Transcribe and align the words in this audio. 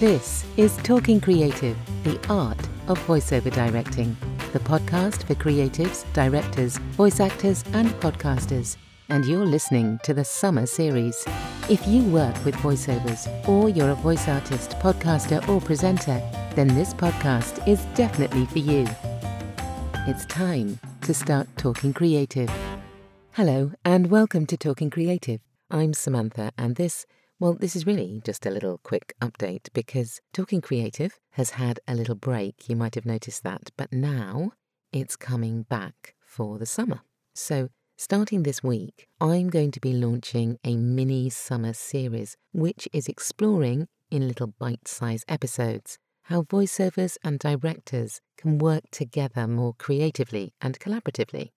This 0.00 0.46
is 0.56 0.78
Talking 0.78 1.20
Creative, 1.20 1.76
the 2.04 2.18
art 2.30 2.58
of 2.88 2.98
voiceover 3.00 3.52
directing, 3.52 4.16
the 4.54 4.58
podcast 4.58 5.24
for 5.24 5.34
creatives, 5.34 6.10
directors, 6.14 6.78
voice 6.96 7.20
actors, 7.20 7.62
and 7.74 7.90
podcasters. 8.00 8.78
And 9.10 9.26
you're 9.26 9.44
listening 9.44 10.00
to 10.04 10.14
the 10.14 10.24
summer 10.24 10.64
series. 10.64 11.22
If 11.68 11.86
you 11.86 12.02
work 12.04 12.34
with 12.46 12.54
voiceovers, 12.54 13.28
or 13.46 13.68
you're 13.68 13.90
a 13.90 13.94
voice 13.94 14.26
artist, 14.26 14.70
podcaster, 14.78 15.46
or 15.50 15.60
presenter, 15.60 16.18
then 16.54 16.68
this 16.68 16.94
podcast 16.94 17.68
is 17.68 17.84
definitely 17.94 18.46
for 18.46 18.60
you. 18.60 18.86
It's 20.08 20.24
time 20.24 20.80
to 21.02 21.12
start 21.12 21.46
talking 21.58 21.92
creative. 21.92 22.50
Hello, 23.32 23.72
and 23.84 24.10
welcome 24.10 24.46
to 24.46 24.56
Talking 24.56 24.88
Creative. 24.88 25.42
I'm 25.70 25.92
Samantha, 25.92 26.52
and 26.56 26.76
this 26.76 27.04
well, 27.40 27.54
this 27.54 27.74
is 27.74 27.86
really 27.86 28.20
just 28.22 28.44
a 28.44 28.50
little 28.50 28.76
quick 28.82 29.14
update 29.22 29.70
because 29.72 30.20
Talking 30.34 30.60
Creative 30.60 31.18
has 31.30 31.52
had 31.52 31.80
a 31.88 31.94
little 31.94 32.14
break. 32.14 32.68
You 32.68 32.76
might 32.76 32.94
have 32.94 33.06
noticed 33.06 33.44
that, 33.44 33.70
but 33.78 33.90
now 33.90 34.52
it's 34.92 35.16
coming 35.16 35.62
back 35.62 36.14
for 36.20 36.58
the 36.58 36.66
summer. 36.66 37.00
So, 37.34 37.70
starting 37.96 38.42
this 38.42 38.62
week, 38.62 39.08
I'm 39.22 39.48
going 39.48 39.70
to 39.70 39.80
be 39.80 39.94
launching 39.94 40.58
a 40.64 40.76
mini 40.76 41.30
summer 41.30 41.72
series 41.72 42.36
which 42.52 42.86
is 42.92 43.08
exploring 43.08 43.88
in 44.10 44.28
little 44.28 44.48
bite 44.58 44.86
sized 44.86 45.24
episodes 45.26 45.98
how 46.24 46.42
voiceovers 46.42 47.16
and 47.24 47.38
directors 47.38 48.20
can 48.36 48.58
work 48.58 48.84
together 48.90 49.46
more 49.46 49.72
creatively 49.78 50.52
and 50.60 50.78
collaboratively. 50.78 51.52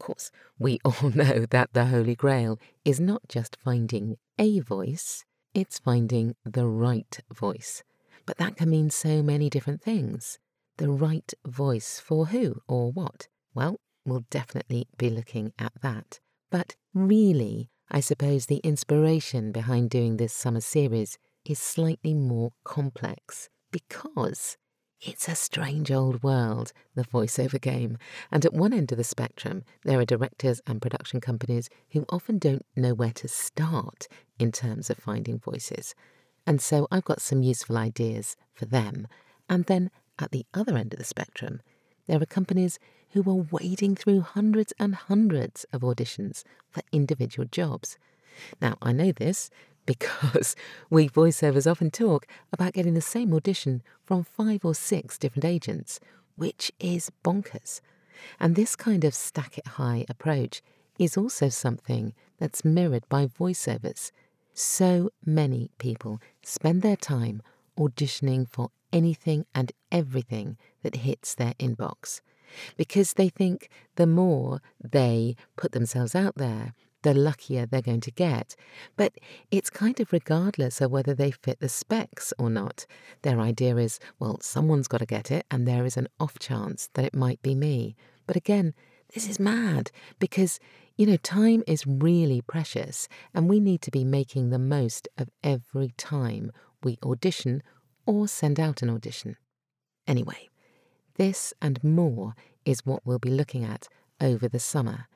Course, 0.00 0.30
we 0.58 0.80
all 0.84 1.10
know 1.10 1.46
that 1.50 1.74
the 1.74 1.86
Holy 1.86 2.16
Grail 2.16 2.58
is 2.84 2.98
not 2.98 3.28
just 3.28 3.56
finding 3.62 4.16
a 4.38 4.58
voice, 4.60 5.24
it's 5.54 5.78
finding 5.78 6.34
the 6.44 6.66
right 6.66 7.20
voice. 7.32 7.84
But 8.26 8.38
that 8.38 8.56
can 8.56 8.70
mean 8.70 8.90
so 8.90 9.22
many 9.22 9.50
different 9.50 9.82
things. 9.82 10.38
The 10.78 10.90
right 10.90 11.32
voice 11.46 12.00
for 12.00 12.26
who 12.26 12.62
or 12.66 12.90
what? 12.90 13.28
Well, 13.54 13.78
we'll 14.06 14.24
definitely 14.30 14.88
be 14.96 15.10
looking 15.10 15.52
at 15.58 15.72
that. 15.82 16.18
But 16.50 16.76
really, 16.94 17.68
I 17.90 18.00
suppose 18.00 18.46
the 18.46 18.58
inspiration 18.58 19.52
behind 19.52 19.90
doing 19.90 20.16
this 20.16 20.32
summer 20.32 20.62
series 20.62 21.18
is 21.44 21.58
slightly 21.58 22.14
more 22.14 22.52
complex 22.64 23.50
because 23.70 24.56
it's 25.02 25.28
a 25.28 25.34
strange 25.34 25.90
old 25.90 26.22
world, 26.22 26.72
the 26.94 27.04
voiceover 27.04 27.60
game, 27.60 27.96
and 28.30 28.44
at 28.44 28.52
one 28.52 28.72
end 28.72 28.92
of 28.92 28.98
the 28.98 29.04
spectrum, 29.04 29.64
there 29.84 29.98
are 29.98 30.04
directors 30.04 30.60
and 30.66 30.82
production 30.82 31.20
companies 31.20 31.70
who 31.92 32.04
often 32.10 32.38
don't 32.38 32.66
know 32.76 32.92
where 32.92 33.12
to 33.12 33.28
start 33.28 34.08
in 34.38 34.52
terms 34.52 34.90
of 34.90 34.98
finding 34.98 35.38
voices. 35.38 35.94
And 36.46 36.60
so 36.60 36.86
I've 36.90 37.04
got 37.04 37.22
some 37.22 37.42
useful 37.42 37.78
ideas 37.78 38.36
for 38.52 38.66
them. 38.66 39.08
And 39.48 39.64
then 39.64 39.90
at 40.18 40.32
the 40.32 40.44
other 40.52 40.76
end 40.76 40.92
of 40.92 40.98
the 40.98 41.04
spectrum, 41.04 41.60
there 42.06 42.20
are 42.20 42.26
companies 42.26 42.78
who 43.10 43.20
are 43.22 43.46
wading 43.50 43.96
through 43.96 44.20
hundreds 44.20 44.72
and 44.78 44.94
hundreds 44.94 45.64
of 45.72 45.80
auditions 45.80 46.42
for 46.70 46.82
individual 46.92 47.48
jobs. 47.50 47.98
Now, 48.60 48.76
I 48.82 48.92
know 48.92 49.12
this 49.12 49.50
because 49.90 50.54
we 50.90 51.08
voiceovers 51.08 51.68
often 51.68 51.90
talk 51.90 52.24
about 52.52 52.74
getting 52.74 52.94
the 52.94 53.00
same 53.00 53.34
audition 53.34 53.82
from 54.04 54.22
five 54.22 54.64
or 54.64 54.72
six 54.72 55.18
different 55.18 55.44
agents, 55.44 55.98
which 56.36 56.70
is 56.78 57.10
bonkers. 57.24 57.80
And 58.38 58.54
this 58.54 58.76
kind 58.76 59.02
of 59.02 59.14
stack 59.14 59.58
it 59.58 59.66
high 59.66 60.06
approach 60.08 60.62
is 60.96 61.16
also 61.16 61.48
something 61.48 62.14
that's 62.38 62.64
mirrored 62.64 63.08
by 63.08 63.26
voiceovers. 63.26 64.12
So 64.54 65.10
many 65.26 65.72
people 65.78 66.20
spend 66.44 66.82
their 66.82 66.96
time 66.96 67.42
auditioning 67.76 68.48
for 68.48 68.70
anything 68.92 69.44
and 69.56 69.72
everything 69.90 70.56
that 70.84 70.96
hits 70.96 71.34
their 71.34 71.54
inbox 71.54 72.20
because 72.76 73.14
they 73.14 73.28
think 73.28 73.68
the 73.96 74.06
more 74.06 74.60
they 74.80 75.34
put 75.56 75.72
themselves 75.72 76.14
out 76.14 76.36
there, 76.36 76.74
the 77.02 77.14
luckier 77.14 77.66
they're 77.66 77.82
going 77.82 78.00
to 78.00 78.10
get. 78.10 78.56
But 78.96 79.14
it's 79.50 79.70
kind 79.70 79.98
of 80.00 80.12
regardless 80.12 80.80
of 80.80 80.90
whether 80.90 81.14
they 81.14 81.30
fit 81.30 81.60
the 81.60 81.68
specs 81.68 82.32
or 82.38 82.50
not. 82.50 82.86
Their 83.22 83.40
idea 83.40 83.76
is, 83.76 83.98
well, 84.18 84.38
someone's 84.40 84.88
got 84.88 84.98
to 84.98 85.06
get 85.06 85.30
it, 85.30 85.46
and 85.50 85.66
there 85.66 85.84
is 85.84 85.96
an 85.96 86.08
off 86.18 86.38
chance 86.38 86.88
that 86.94 87.04
it 87.04 87.14
might 87.14 87.42
be 87.42 87.54
me. 87.54 87.96
But 88.26 88.36
again, 88.36 88.74
this 89.14 89.28
is 89.28 89.40
mad 89.40 89.90
because, 90.18 90.60
you 90.96 91.06
know, 91.06 91.16
time 91.16 91.64
is 91.66 91.86
really 91.86 92.40
precious, 92.42 93.08
and 93.34 93.48
we 93.48 93.58
need 93.60 93.82
to 93.82 93.90
be 93.90 94.04
making 94.04 94.50
the 94.50 94.58
most 94.58 95.08
of 95.18 95.30
every 95.42 95.92
time 95.96 96.52
we 96.82 96.98
audition 97.02 97.62
or 98.06 98.28
send 98.28 98.60
out 98.60 98.82
an 98.82 98.90
audition. 98.90 99.36
Anyway, 100.06 100.48
this 101.16 101.52
and 101.60 101.82
more 101.82 102.34
is 102.64 102.86
what 102.86 103.04
we'll 103.04 103.18
be 103.18 103.30
looking 103.30 103.64
at 103.64 103.88
over 104.20 104.48
the 104.48 104.58
summer. 104.58 105.06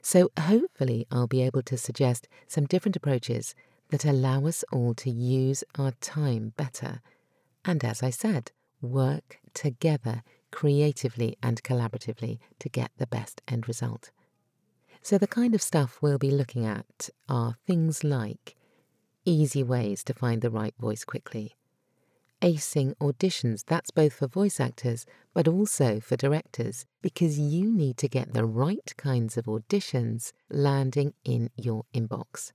So 0.00 0.30
hopefully, 0.38 1.06
I'll 1.10 1.26
be 1.26 1.42
able 1.42 1.62
to 1.62 1.76
suggest 1.76 2.28
some 2.46 2.66
different 2.66 2.96
approaches 2.96 3.54
that 3.90 4.04
allow 4.04 4.46
us 4.46 4.64
all 4.72 4.94
to 4.94 5.10
use 5.10 5.64
our 5.78 5.92
time 6.00 6.54
better. 6.56 7.00
And 7.64 7.84
as 7.84 8.02
I 8.02 8.10
said, 8.10 8.52
work 8.80 9.38
together 9.54 10.22
creatively 10.50 11.36
and 11.42 11.62
collaboratively 11.62 12.38
to 12.58 12.68
get 12.68 12.90
the 12.98 13.06
best 13.06 13.42
end 13.48 13.68
result. 13.68 14.10
So, 15.02 15.18
the 15.18 15.26
kind 15.26 15.54
of 15.54 15.62
stuff 15.62 15.98
we'll 16.00 16.18
be 16.18 16.30
looking 16.30 16.64
at 16.64 17.10
are 17.28 17.56
things 17.66 18.04
like 18.04 18.56
easy 19.24 19.62
ways 19.62 20.04
to 20.04 20.14
find 20.14 20.42
the 20.42 20.50
right 20.50 20.74
voice 20.78 21.04
quickly, 21.04 21.56
acing 22.42 22.94
auditions. 22.96 23.64
That's 23.66 23.90
both 23.90 24.12
for 24.12 24.26
voice 24.26 24.58
actors, 24.58 25.06
but 25.32 25.48
also 25.48 26.00
for 26.00 26.16
directors, 26.16 26.84
because 27.00 27.38
you 27.38 27.70
need 27.70 27.96
to 27.98 28.08
get 28.08 28.32
the 28.34 28.44
right 28.44 28.92
kinds 28.96 29.36
of 29.36 29.46
auditions 29.46 30.32
landing 30.50 31.14
in 31.24 31.50
your 31.56 31.84
inbox. 31.94 32.52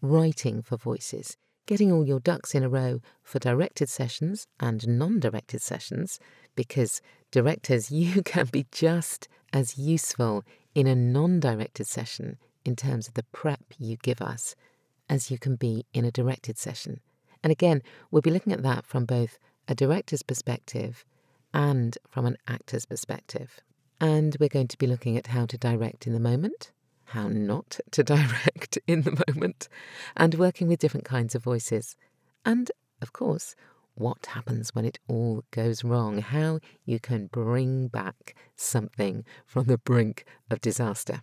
Writing 0.00 0.62
for 0.62 0.76
voices, 0.76 1.36
getting 1.66 1.90
all 1.90 2.06
your 2.06 2.20
ducks 2.20 2.54
in 2.54 2.62
a 2.62 2.68
row 2.68 3.00
for 3.22 3.38
directed 3.38 3.88
sessions 3.88 4.46
and 4.60 4.86
non 4.86 5.18
directed 5.18 5.60
sessions, 5.60 6.20
because 6.54 7.02
directors, 7.30 7.90
you 7.90 8.22
can 8.22 8.46
be 8.46 8.66
just 8.70 9.28
as 9.52 9.76
useful 9.76 10.44
in 10.74 10.86
a 10.86 10.94
non 10.94 11.40
directed 11.40 11.86
session 11.86 12.38
in 12.64 12.76
terms 12.76 13.08
of 13.08 13.14
the 13.14 13.24
prep 13.32 13.64
you 13.78 13.96
give 13.96 14.22
us 14.22 14.54
as 15.08 15.30
you 15.30 15.38
can 15.38 15.56
be 15.56 15.84
in 15.92 16.04
a 16.04 16.10
directed 16.10 16.56
session. 16.56 17.00
And 17.44 17.50
again, 17.52 17.82
we'll 18.10 18.22
be 18.22 18.30
looking 18.30 18.54
at 18.54 18.62
that 18.62 18.86
from 18.86 19.04
both 19.04 19.38
a 19.68 19.74
director's 19.74 20.22
perspective 20.22 21.04
and 21.52 21.96
from 22.08 22.24
an 22.24 22.38
actor's 22.48 22.86
perspective. 22.86 23.60
And 24.00 24.34
we're 24.40 24.48
going 24.48 24.68
to 24.68 24.78
be 24.78 24.86
looking 24.86 25.18
at 25.18 25.28
how 25.28 25.44
to 25.46 25.58
direct 25.58 26.06
in 26.06 26.14
the 26.14 26.20
moment, 26.20 26.72
how 27.04 27.28
not 27.28 27.78
to 27.90 28.02
direct 28.02 28.78
in 28.86 29.02
the 29.02 29.22
moment, 29.28 29.68
and 30.16 30.34
working 30.34 30.68
with 30.68 30.80
different 30.80 31.04
kinds 31.04 31.34
of 31.34 31.44
voices. 31.44 31.96
And, 32.46 32.72
of 33.02 33.12
course, 33.12 33.54
what 33.94 34.24
happens 34.24 34.74
when 34.74 34.86
it 34.86 34.98
all 35.06 35.44
goes 35.50 35.84
wrong, 35.84 36.18
how 36.18 36.60
you 36.86 36.98
can 36.98 37.26
bring 37.26 37.88
back 37.88 38.34
something 38.56 39.22
from 39.46 39.66
the 39.66 39.78
brink 39.78 40.24
of 40.50 40.62
disaster. 40.62 41.22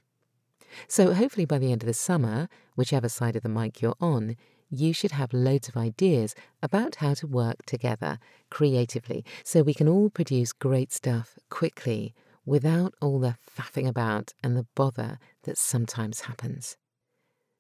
So, 0.88 1.14
hopefully, 1.14 1.46
by 1.46 1.58
the 1.58 1.72
end 1.72 1.82
of 1.82 1.88
the 1.88 1.96
summer, 1.96 2.48
whichever 2.76 3.10
side 3.10 3.36
of 3.36 3.42
the 3.42 3.50
mic 3.50 3.82
you're 3.82 3.96
on, 4.00 4.38
you 4.72 4.94
should 4.94 5.12
have 5.12 5.34
loads 5.34 5.68
of 5.68 5.76
ideas 5.76 6.34
about 6.64 6.96
how 6.96 7.14
to 7.14 7.28
work 7.28 7.66
together 7.66 8.18
creatively 8.50 9.24
so 9.44 9.62
we 9.62 9.74
can 9.74 9.88
all 9.88 10.10
produce 10.10 10.54
great 10.54 10.92
stuff 10.92 11.38
quickly 11.50 12.16
without 12.46 12.94
all 13.02 13.20
the 13.20 13.36
faffing 13.58 13.88
about 13.88 14.34
and 14.42 14.56
the 14.56 14.66
bother 14.76 15.20
that 15.44 15.58
sometimes 15.58 16.22
happens. 16.22 16.78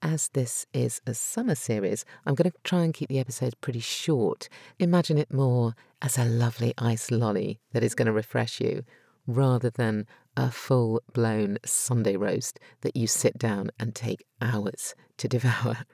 As 0.01 0.29
this 0.29 0.65
is 0.73 0.99
a 1.05 1.13
summer 1.13 1.53
series, 1.53 2.05
I'm 2.25 2.33
going 2.33 2.49
to 2.49 2.57
try 2.63 2.83
and 2.83 2.93
keep 2.93 3.09
the 3.09 3.19
episodes 3.19 3.53
pretty 3.61 3.81
short. 3.81 4.49
Imagine 4.79 5.19
it 5.19 5.31
more 5.31 5.75
as 6.01 6.17
a 6.17 6.25
lovely 6.25 6.73
ice 6.77 7.11
lolly 7.11 7.59
that 7.73 7.83
is 7.83 7.93
going 7.93 8.07
to 8.07 8.11
refresh 8.11 8.59
you 8.59 8.83
rather 9.27 9.69
than 9.69 10.07
a 10.35 10.49
full 10.49 11.01
blown 11.13 11.57
Sunday 11.65 12.15
roast 12.15 12.59
that 12.81 12.95
you 12.95 13.05
sit 13.05 13.37
down 13.37 13.69
and 13.79 13.93
take 13.93 14.25
hours 14.41 14.95
to 15.17 15.27
devour 15.27 15.85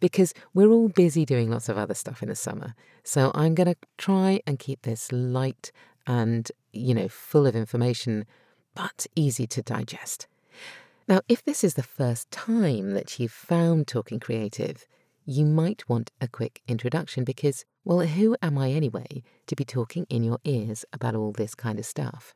because 0.00 0.34
we're 0.54 0.70
all 0.70 0.88
busy 0.88 1.24
doing 1.24 1.50
lots 1.50 1.68
of 1.68 1.78
other 1.78 1.94
stuff 1.94 2.22
in 2.22 2.28
the 2.28 2.36
summer. 2.36 2.74
So 3.04 3.30
I'm 3.34 3.54
going 3.54 3.68
to 3.68 3.76
try 3.98 4.40
and 4.46 4.58
keep 4.58 4.82
this 4.82 5.10
light 5.12 5.72
and, 6.06 6.50
you 6.72 6.94
know, 6.94 7.08
full 7.08 7.46
of 7.46 7.56
information, 7.56 8.26
but 8.74 9.06
easy 9.14 9.46
to 9.48 9.62
digest. 9.62 10.26
Now, 11.08 11.20
if 11.28 11.44
this 11.44 11.64
is 11.64 11.74
the 11.74 11.82
first 11.82 12.30
time 12.30 12.92
that 12.92 13.18
you've 13.18 13.32
found 13.32 13.88
Talking 13.88 14.20
Creative, 14.20 14.86
you 15.24 15.44
might 15.44 15.88
want 15.88 16.10
a 16.20 16.28
quick 16.28 16.62
introduction 16.68 17.24
because, 17.24 17.64
well, 17.84 18.00
who 18.00 18.36
am 18.42 18.58
I 18.58 18.70
anyway 18.70 19.22
to 19.46 19.56
be 19.56 19.64
talking 19.64 20.06
in 20.08 20.22
your 20.22 20.38
ears 20.44 20.84
about 20.92 21.14
all 21.14 21.32
this 21.32 21.54
kind 21.54 21.78
of 21.78 21.86
stuff? 21.86 22.34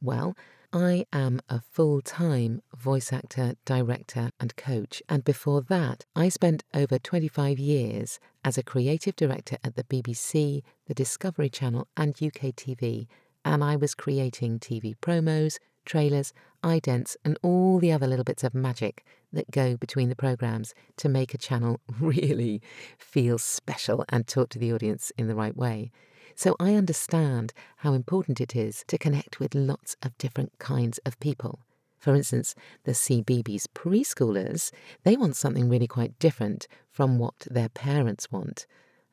Well, 0.00 0.36
I 0.74 1.04
am 1.12 1.42
a 1.50 1.60
full 1.60 2.00
time 2.00 2.62
voice 2.74 3.12
actor, 3.12 3.56
director, 3.66 4.30
and 4.40 4.56
coach. 4.56 5.02
And 5.06 5.22
before 5.22 5.60
that, 5.68 6.06
I 6.16 6.30
spent 6.30 6.64
over 6.72 6.98
25 6.98 7.58
years 7.58 8.18
as 8.42 8.56
a 8.56 8.62
creative 8.62 9.14
director 9.14 9.58
at 9.62 9.76
the 9.76 9.84
BBC, 9.84 10.62
the 10.86 10.94
Discovery 10.94 11.50
Channel, 11.50 11.88
and 11.94 12.14
UK 12.14 12.54
TV. 12.56 13.06
And 13.44 13.62
I 13.62 13.76
was 13.76 13.94
creating 13.94 14.60
TV 14.60 14.94
promos, 14.96 15.58
trailers, 15.84 16.32
idents, 16.64 17.16
and 17.22 17.38
all 17.42 17.78
the 17.78 17.92
other 17.92 18.06
little 18.06 18.24
bits 18.24 18.42
of 18.42 18.54
magic 18.54 19.04
that 19.30 19.50
go 19.50 19.76
between 19.76 20.08
the 20.08 20.16
programmes 20.16 20.74
to 20.96 21.08
make 21.10 21.34
a 21.34 21.38
channel 21.38 21.80
really 22.00 22.62
feel 22.96 23.36
special 23.36 24.06
and 24.08 24.26
talk 24.26 24.48
to 24.50 24.58
the 24.58 24.72
audience 24.72 25.12
in 25.18 25.28
the 25.28 25.34
right 25.34 25.56
way. 25.56 25.90
So 26.34 26.56
I 26.58 26.74
understand 26.74 27.52
how 27.78 27.92
important 27.92 28.40
it 28.40 28.56
is 28.56 28.84
to 28.88 28.98
connect 28.98 29.40
with 29.40 29.54
lots 29.54 29.96
of 30.02 30.16
different 30.18 30.58
kinds 30.58 30.98
of 31.04 31.18
people. 31.20 31.60
For 31.98 32.14
instance, 32.16 32.54
the 32.84 32.92
CBeebies 32.92 33.66
preschoolers, 33.74 34.72
they 35.04 35.16
want 35.16 35.36
something 35.36 35.68
really 35.68 35.86
quite 35.86 36.18
different 36.18 36.66
from 36.90 37.18
what 37.18 37.46
their 37.50 37.68
parents 37.68 38.32
want. 38.32 38.66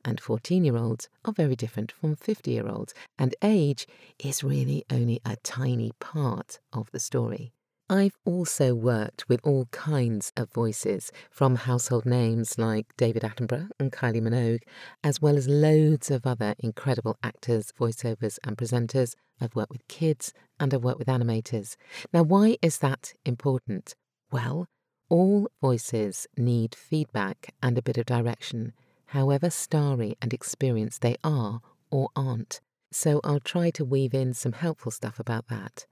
And 0.04 0.20
14 0.20 0.64
year 0.64 0.78
olds 0.78 1.08
are 1.26 1.34
very 1.34 1.56
different 1.56 1.92
from 1.92 2.16
50 2.16 2.50
year 2.50 2.68
olds, 2.68 2.94
and 3.18 3.36
age 3.44 3.86
is 4.18 4.44
really 4.44 4.86
only 4.90 5.22
a 5.26 5.36
tiny 5.38 5.92
part 6.00 6.60
of 6.74 6.90
the 6.92 7.00
story. 7.00 7.54
I've 7.92 8.20
also 8.24 8.76
worked 8.76 9.28
with 9.28 9.40
all 9.44 9.66
kinds 9.72 10.32
of 10.38 10.52
voices, 10.52 11.12
from 11.32 11.56
household 11.56 12.06
names 12.06 12.60
like 12.60 12.86
David 12.98 13.24
Attenborough 13.24 13.70
and 13.80 13.92
Kylie 13.92 14.22
Minogue, 14.22 14.62
as 15.04 15.20
well 15.24 15.36
as 15.36 15.48
loads 15.48 16.12
of 16.12 16.28
other 16.28 16.54
incredible 16.60 17.18
actors, 17.24 17.74
voiceovers, 17.80 18.38
and 18.44 18.56
presenters. 18.56 19.16
I've 19.42 19.56
worked 19.56 19.72
with 19.72 19.88
kids 19.88 20.34
and 20.60 20.72
I've 20.72 20.84
worked 20.84 21.00
with 21.00 21.08
animators. 21.08 21.78
Now, 22.14 22.22
why 22.22 22.58
is 22.62 22.78
that 22.78 23.14
important? 23.26 23.96
Well, 24.32 24.68
all 25.10 25.50
voices 25.60 26.28
need 26.38 26.76
feedback 26.76 27.56
and 27.64 27.76
a 27.76 27.82
bit 27.82 27.98
of 27.98 28.06
direction, 28.06 28.74
however 29.08 29.50
starry 29.50 30.16
and 30.22 30.32
experienced 30.32 31.02
they 31.02 31.16
are 31.24 31.62
or 31.90 32.10
aren't. 32.16 32.62
So 32.92 33.20
I'll 33.24 33.40
try 33.40 33.72
to 33.72 33.84
weave 33.84 34.14
in 34.14 34.36
some 34.36 34.54
helpful 34.54 34.92
stuff 34.92 35.20
about 35.20 35.48
that 35.48 35.88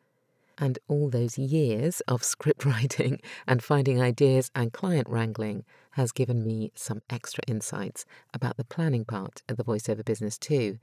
and 0.58 0.80
all 0.88 1.10
those 1.10 1.38
years 1.38 2.02
of 2.02 2.24
script 2.24 2.66
writing 2.66 3.20
and 3.48 3.64
finding 3.64 4.02
ideas 4.02 4.52
and 4.56 4.74
client 4.74 5.08
wrangling 5.10 5.64
has 5.92 6.12
given 6.12 6.44
me 6.44 6.72
some 6.76 7.02
extra 7.10 7.44
insights 7.48 8.06
about 8.34 8.58
the 8.58 8.64
planning 8.64 9.06
part 9.06 9.42
of 9.50 9.58
the 9.58 9.64
voiceover 9.64 10.06
business 10.06 10.38
too. 10.38 10.80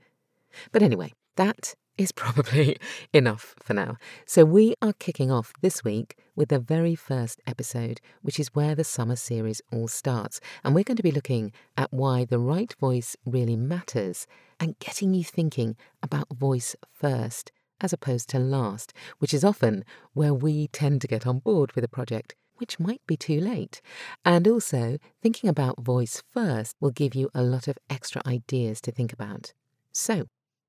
But 0.71 0.83
anyway, 0.83 1.13
that 1.35 1.75
is 1.97 2.11
probably 2.13 2.77
enough 3.13 3.55
for 3.61 3.73
now. 3.73 3.97
So 4.25 4.43
we 4.45 4.75
are 4.81 4.93
kicking 4.93 5.31
off 5.31 5.53
this 5.61 5.83
week 5.83 6.17
with 6.35 6.49
the 6.49 6.59
very 6.59 6.95
first 6.95 7.41
episode, 7.47 8.01
which 8.21 8.39
is 8.39 8.53
where 8.53 8.75
the 8.75 8.83
summer 8.83 9.15
series 9.15 9.61
all 9.71 9.87
starts. 9.87 10.39
And 10.63 10.75
we're 10.75 10.83
going 10.83 10.97
to 10.97 11.03
be 11.03 11.11
looking 11.11 11.53
at 11.77 11.93
why 11.93 12.25
the 12.25 12.39
right 12.39 12.73
voice 12.79 13.15
really 13.25 13.55
matters 13.55 14.27
and 14.59 14.77
getting 14.79 15.13
you 15.13 15.23
thinking 15.23 15.75
about 16.03 16.27
voice 16.35 16.75
first 16.91 17.51
as 17.81 17.93
opposed 17.93 18.29
to 18.29 18.39
last, 18.39 18.93
which 19.19 19.33
is 19.33 19.43
often 19.43 19.83
where 20.13 20.33
we 20.33 20.67
tend 20.67 21.01
to 21.01 21.07
get 21.07 21.27
on 21.27 21.39
board 21.39 21.73
with 21.73 21.83
a 21.83 21.89
project, 21.89 22.35
which 22.57 22.79
might 22.79 23.01
be 23.05 23.17
too 23.17 23.39
late. 23.39 23.81
And 24.23 24.47
also, 24.47 24.97
thinking 25.21 25.49
about 25.49 25.83
voice 25.83 26.23
first 26.27 26.75
will 26.79 26.91
give 26.91 27.15
you 27.15 27.29
a 27.33 27.43
lot 27.43 27.67
of 27.67 27.77
extra 27.89 28.21
ideas 28.25 28.81
to 28.81 28.91
think 28.91 29.11
about. 29.11 29.53
So, 29.91 30.27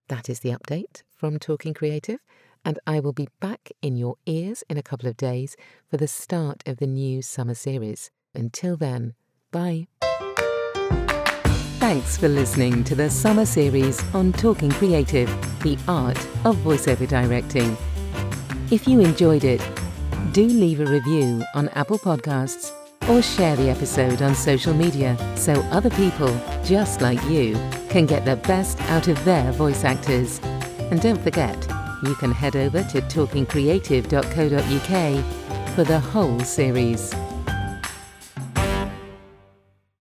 that 0.08 0.28
is 0.28 0.40
the 0.40 0.50
update 0.50 1.02
from 1.16 1.38
Talking 1.38 1.74
Creative, 1.74 2.20
and 2.64 2.78
I 2.86 3.00
will 3.00 3.12
be 3.12 3.28
back 3.40 3.70
in 3.82 3.96
your 3.96 4.16
ears 4.26 4.64
in 4.68 4.76
a 4.76 4.82
couple 4.82 5.08
of 5.08 5.16
days 5.16 5.56
for 5.88 5.96
the 5.96 6.08
start 6.08 6.62
of 6.66 6.78
the 6.78 6.86
new 6.86 7.22
summer 7.22 7.54
series. 7.54 8.10
Until 8.34 8.76
then, 8.76 9.14
bye. 9.50 9.86
Thanks 11.86 12.16
for 12.16 12.26
listening 12.26 12.82
to 12.82 12.96
the 12.96 13.08
summer 13.08 13.46
series 13.46 14.02
on 14.12 14.32
Talking 14.32 14.72
Creative, 14.72 15.28
the 15.60 15.78
art 15.86 16.18
of 16.44 16.56
voiceover 16.56 17.06
directing. 17.06 17.76
If 18.72 18.88
you 18.88 18.98
enjoyed 18.98 19.44
it, 19.44 19.62
do 20.32 20.46
leave 20.46 20.80
a 20.80 20.86
review 20.86 21.44
on 21.54 21.68
Apple 21.76 22.00
Podcasts 22.00 22.72
or 23.08 23.22
share 23.22 23.54
the 23.54 23.70
episode 23.70 24.20
on 24.20 24.34
social 24.34 24.74
media 24.74 25.16
so 25.36 25.52
other 25.70 25.90
people 25.90 26.36
just 26.64 27.02
like 27.02 27.22
you 27.26 27.54
can 27.88 28.04
get 28.04 28.24
the 28.24 28.34
best 28.34 28.80
out 28.90 29.06
of 29.06 29.24
their 29.24 29.52
voice 29.52 29.84
actors. 29.84 30.40
And 30.90 31.00
don't 31.00 31.22
forget, 31.22 31.56
you 32.02 32.16
can 32.16 32.32
head 32.32 32.56
over 32.56 32.82
to 32.82 33.00
talkingcreative.co.uk 33.00 35.74
for 35.76 35.84
the 35.84 36.00
whole 36.00 36.40
series. 36.40 37.14